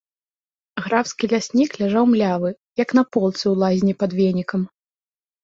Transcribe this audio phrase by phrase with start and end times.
[0.85, 2.49] Графскі ляснік ляжаў млявы,
[2.83, 4.61] як на полцы ў лазні пад венікам.